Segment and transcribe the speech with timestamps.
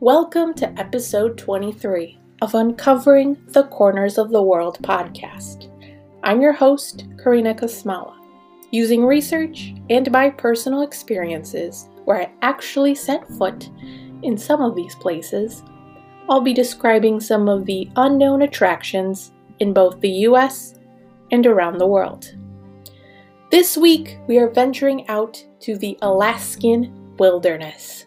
[0.00, 5.68] Welcome to episode 23 of Uncovering the Corners of the World podcast.
[6.22, 8.16] I'm your host, Karina Kosmala.
[8.70, 13.68] Using research and my personal experiences where I actually set foot
[14.22, 15.62] in some of these places,
[16.30, 20.76] I'll be describing some of the unknown attractions in both the US
[21.30, 22.34] and around the world.
[23.50, 28.06] This week, we are venturing out to the Alaskan wilderness,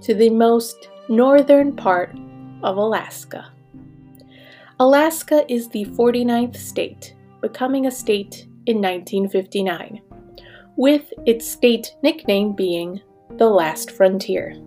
[0.00, 2.18] to the most northern part
[2.64, 3.52] of Alaska.
[4.80, 10.02] Alaska is the 49th state, becoming a state in 1959,
[10.76, 13.00] with its state nickname being
[13.36, 14.60] the Last Frontier.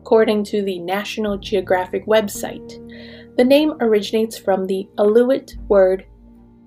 [0.00, 6.04] According to the National Geographic website, the name originates from the Aleut word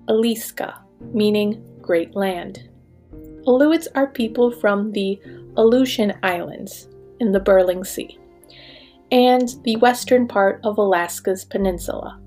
[0.08, 0.78] Aliska,
[1.12, 2.70] meaning great land.
[3.46, 5.20] Aleuts are people from the
[5.56, 6.88] Aleutian Islands
[7.20, 8.18] in the Bering Sea
[9.12, 12.20] and the western part of Alaska's peninsula.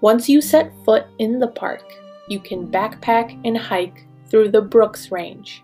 [0.00, 1.82] Once you set foot in the park,
[2.28, 5.62] you can backpack and hike through the Brooks Range.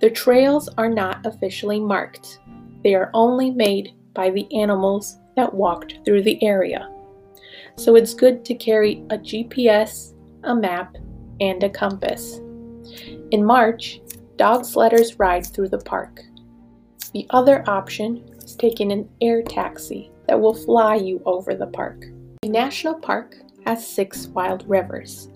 [0.00, 2.40] The trails are not officially marked,
[2.82, 6.90] they are only made by the animals that walked through the area.
[7.76, 10.14] So it's good to carry a GPS,
[10.44, 10.96] a map,
[11.40, 12.40] and a compass.
[13.30, 14.00] In March,
[14.36, 16.20] dog sledders ride through the park.
[17.12, 22.06] The other option is taking an air taxi that will fly you over the park.
[22.42, 23.36] The national park
[23.66, 25.28] has six wild rivers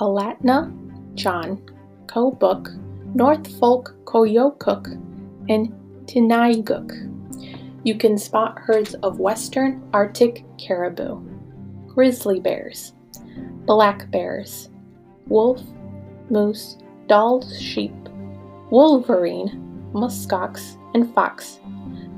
[0.00, 0.72] Alatna,
[1.14, 1.62] John,
[2.06, 2.74] Kobuk,
[3.14, 4.92] North Fork Koyukuk,
[5.48, 5.72] and
[6.06, 7.10] Tinayguk.
[7.84, 11.22] You can spot herds of western Arctic caribou,
[11.86, 12.92] grizzly bears,
[13.66, 14.68] black bears,
[15.26, 15.62] wolf,
[16.28, 17.94] moose, Dall's sheep,
[18.70, 21.60] wolverine, muskox, and fox,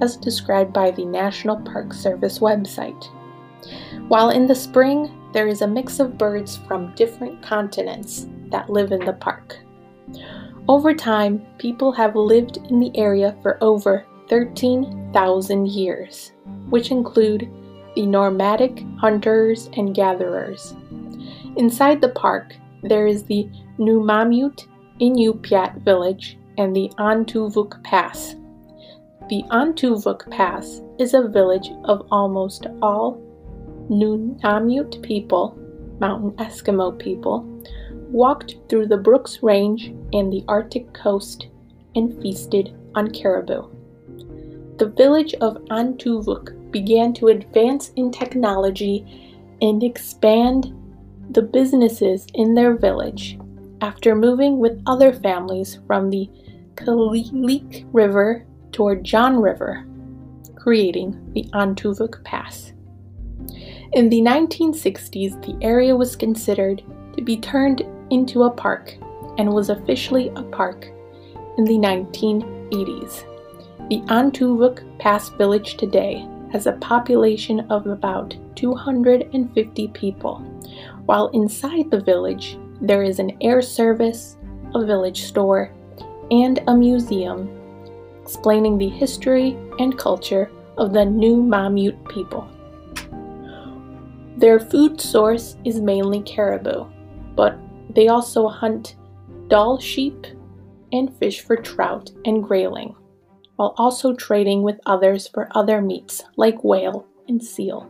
[0.01, 3.09] as described by the National Park Service website.
[4.09, 8.93] While in the spring, there is a mix of birds from different continents that live
[8.93, 9.59] in the park.
[10.69, 16.33] Over time, people have lived in the area for over 13,000 years,
[16.71, 17.49] which include
[17.95, 20.75] the nomadic hunters and gatherers.
[21.57, 23.49] Inside the park, there is the
[23.79, 24.67] Nunamiut
[25.01, 28.37] Inupiat village and the Anaktuvuk Pass.
[29.29, 33.21] The Anaktuvuk Pass is a village of almost all
[33.91, 35.59] Nunamiut people,
[35.99, 37.45] mountain Eskimo people,
[38.13, 41.49] walked through the Brooks Range and the Arctic coast
[41.97, 43.69] and feasted on caribou.
[44.79, 50.73] The village of Anaktuvuk began to advance in technology and expand
[51.31, 53.41] the businesses in their village
[53.81, 56.31] after moving with other families from the
[56.77, 59.87] Kalilik River toward John River,
[60.57, 62.73] creating the Anaktuvuk Pass.
[63.93, 66.83] In the 1960s, the area was considered
[67.17, 68.95] to be turned into a park
[69.39, 70.87] and was officially a park
[71.59, 73.25] in the 1980s.
[73.89, 80.39] The Anaktuvuk Pass village today has a population of about 250 people,
[81.05, 84.37] while inside the village there is an air service,
[84.75, 85.73] a village store,
[86.31, 87.49] and a museum
[88.27, 92.51] explaining the history and culture of the Nunamiut people.
[94.37, 96.87] Their food source is mainly caribou,
[97.37, 97.57] but
[97.95, 98.97] They also hunt
[99.49, 100.27] Dall sheep
[100.93, 102.97] and fish for trout and grayling,
[103.55, 107.89] while also trading with others for other meats like whale and seal.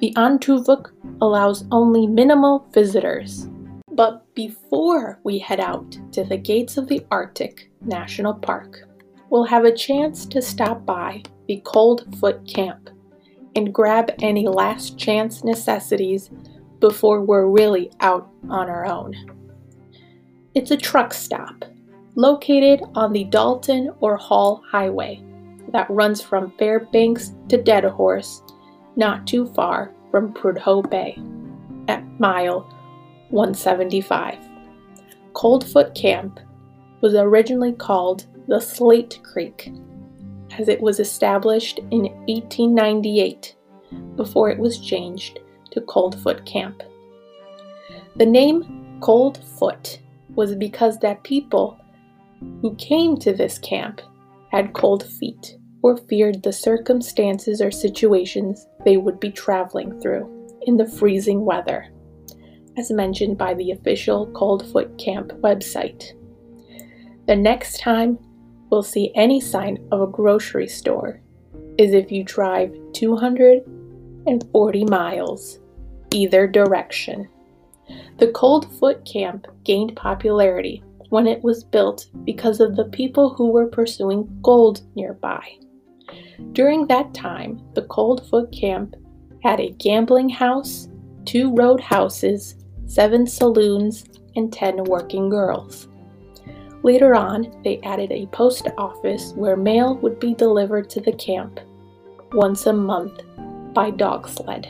[0.00, 3.48] The Anaktuvuk allows only minimal visitors.
[3.90, 8.86] But before we head out to the gates of the Arctic National Park,
[9.30, 12.90] we'll have a chance to stop by the Cold Foot Camp
[13.56, 16.30] and grab any last chance necessities
[16.80, 19.14] before we're really out on our own.
[20.54, 21.64] It's a truck stop
[22.16, 25.22] located on the Dalton or Hall Highway
[25.72, 28.42] that runs from Fairbanks to Deadhorse,
[28.96, 31.16] not too far from Prudhoe Bay,
[31.86, 32.62] at mile
[33.30, 34.38] 175.
[35.34, 36.40] Coldfoot Camp
[37.00, 39.72] was originally called the Slate Creek,
[40.58, 43.54] as it was established in 1898
[44.16, 45.38] before it was changed
[45.70, 46.82] to Coldfoot Camp.
[48.16, 50.00] The name Coldfoot
[50.34, 51.78] was because that people
[52.60, 54.00] who came to this camp
[54.50, 60.76] had cold feet or feared the circumstances or situations they would be traveling through in
[60.76, 61.86] the freezing weather,
[62.76, 66.14] as mentioned by the official Coldfoot Camp website.
[67.28, 68.18] The next time
[68.70, 71.20] we'll see any sign of a grocery store
[71.78, 75.58] is if you drive 240 miles
[76.12, 77.28] either direction.
[78.18, 83.66] The Coldfoot Camp gained popularity when it was built because of the people who were
[83.66, 85.42] pursuing gold nearby.
[86.52, 88.94] During that time, the Coldfoot Camp
[89.42, 90.88] had a gambling house,
[91.24, 92.56] two roadhouses,
[92.86, 94.04] seven saloons,
[94.36, 95.88] and ten working girls.
[96.82, 101.60] Later on, they added a post office where mail would be delivered to the camp
[102.32, 103.22] once a month
[103.74, 104.68] by dog sled.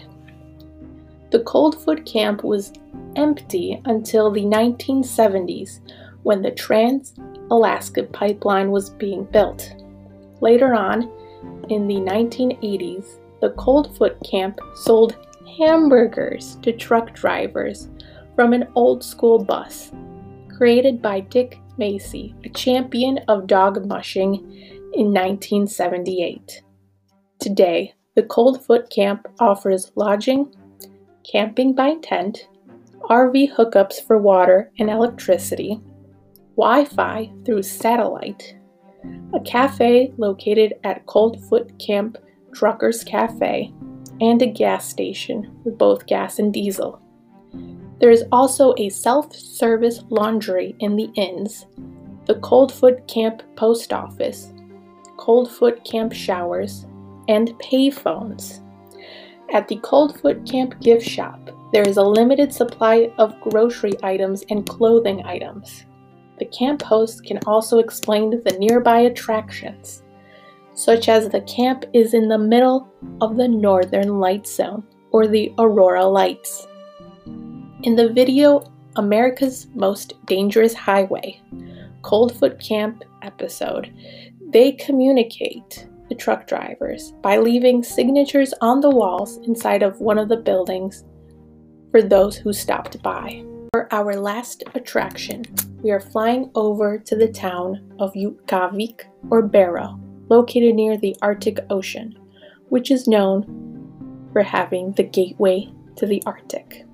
[1.30, 2.72] The Coldfoot Camp was
[3.14, 5.80] empty until the 1970s
[6.24, 7.14] when the Trans
[7.50, 9.72] Alaska Pipeline was being built.
[10.40, 11.02] Later on,
[11.68, 15.16] in the 1980s, the Coldfoot Camp sold
[15.56, 17.88] hamburgers to truck drivers
[18.34, 19.92] from an old school bus
[20.60, 24.34] created by Dick Mackey, a champion of dog mushing
[24.92, 26.62] in 1978.
[27.38, 30.54] Today, the Coldfoot Camp offers lodging,
[31.24, 32.46] camping by tent,
[33.04, 35.80] RV hookups for water and electricity,
[36.58, 38.54] Wi Fi through satellite,
[39.32, 42.18] a cafe located at Coldfoot Camp
[42.52, 43.72] Truckers Cafe,
[44.20, 47.00] and a gas station with both gas and diesel.
[48.00, 51.66] There is also a self service laundry in the inns,
[52.24, 54.54] the Coldfoot Camp Post Office,
[55.18, 56.86] Coldfoot Camp Showers,
[57.28, 58.60] and payphones.
[59.52, 64.66] At the Coldfoot Camp gift shop, there is a limited supply of grocery items and
[64.66, 65.84] clothing items.
[66.38, 70.02] The camp host can also explain the nearby attractions,
[70.72, 72.88] such as the camp is in the middle
[73.20, 76.66] of the Northern Light Zone or the Aurora Lights.
[77.82, 81.40] In the video America's Most Dangerous Highway,
[82.02, 83.90] Coldfoot Camp episode,
[84.52, 90.28] they communicate the truck drivers by leaving signatures on the walls inside of one of
[90.28, 91.04] the buildings
[91.90, 93.42] for those who stopped by.
[93.72, 95.46] For our last attraction,
[95.82, 101.60] we are flying over to the town of Utqiagvik or Barrow, located near the Arctic
[101.70, 102.18] Ocean,
[102.68, 106.84] which is known for having the gateway to the Arctic.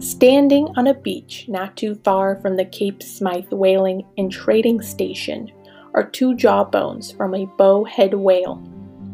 [0.00, 5.52] Standing on a beach not too far from the Cape Smyth whaling and trading station
[5.94, 8.62] are two jawbones from a bowhead whale,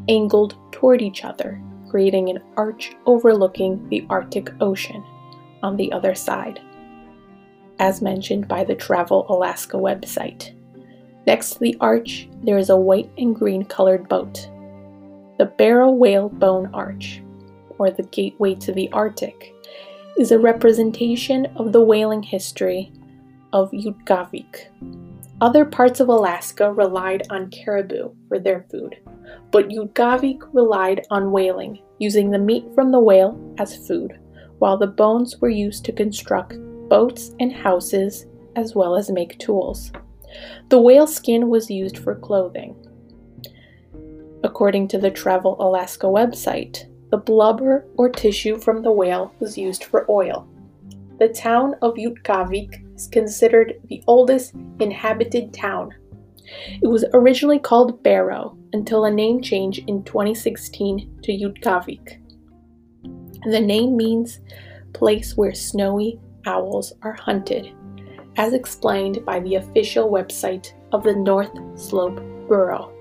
[0.08, 1.60] angled toward each other,
[1.90, 5.04] creating an arch overlooking the Arctic Ocean
[5.62, 6.60] on the other side
[7.80, 10.54] as mentioned by the Travel Alaska website.
[11.26, 14.48] Next to the arch, there is a white and green colored boat.
[15.38, 17.22] The Barrow Whale Bone Arch,
[17.78, 19.54] or the Gateway to the Arctic,
[20.18, 22.92] is a representation of the whaling history
[23.52, 24.66] of Utqiagvik.
[25.40, 28.96] Other parts of Alaska relied on caribou for their food,
[29.50, 34.18] but Utqiagvik relied on whaling, using the meat from the whale as food,
[34.58, 38.26] while the bones were used to construct boats and houses,
[38.56, 39.92] as well as make tools.
[40.68, 42.76] The whale skin was used for clothing.
[44.42, 49.84] According to the Travel Alaska website, the blubber or tissue from the whale was used
[49.84, 50.48] for oil.
[51.18, 55.92] The town of Utqiagvik is considered the oldest inhabited town.
[56.82, 62.18] It was originally called Barrow until a name change in 2016 to Utqiagvik.
[63.50, 64.40] The name means
[64.92, 67.72] place where snowy owls are hunted,
[68.36, 72.92] as explained by the official website of the North Slope Borough.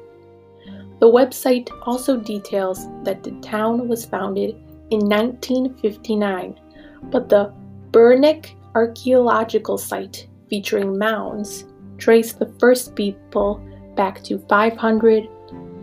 [1.00, 4.56] The website also details that the town was founded
[4.90, 6.60] in 1959,
[7.04, 7.54] but the
[7.92, 11.66] Birnirk archaeological site featuring mounds
[11.98, 13.66] trace the first people
[13.96, 15.28] back to 500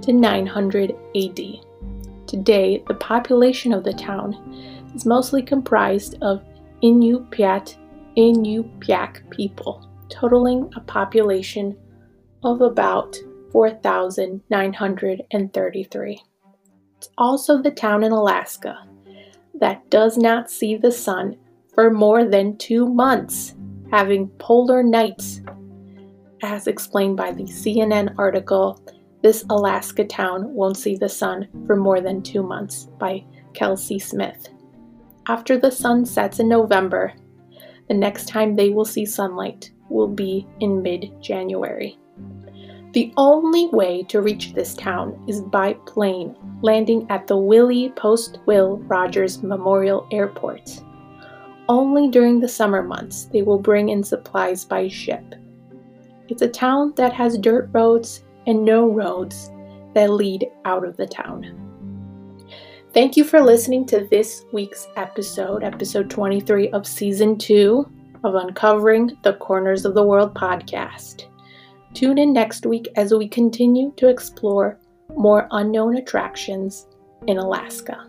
[0.03, 1.41] to 900 AD.
[2.27, 4.35] Today, the population of the town
[4.95, 6.43] is mostly comprised of
[6.83, 7.77] Inupiat
[8.17, 11.77] Inupiaq people, totaling a population
[12.43, 13.17] of about
[13.57, 16.23] 4,933.
[16.99, 18.87] It's also the town in Alaska
[19.59, 21.39] that does not see the sun
[21.75, 23.55] for more than two months,
[23.91, 25.41] having polar nights.
[26.43, 28.79] As explained by the CNN article,
[29.23, 34.49] This Alaska Town Won't See the Sun for More Than Two Months by Kelsey Smith.
[35.29, 37.15] After the sun sets in November,
[37.89, 41.99] the next time they will see sunlight will be in mid January.
[42.97, 48.38] The only way to reach this town is by plane, landing at the Wiley Post
[48.47, 50.83] Will Rogers Memorial Airport.
[51.69, 55.35] Only during the summer months they will bring in supplies by ship.
[56.29, 59.50] It's a town that has dirt roads and no roads
[59.93, 61.53] that lead out of the town.
[62.95, 67.87] Thank you for listening to this week's episode, episode 23 of season 2
[68.25, 71.26] of Uncovering the Corners of the World podcast.
[71.97, 74.79] Tune in next week as we continue to explore
[75.17, 76.87] more unknown attractions
[77.26, 78.07] in Alaska.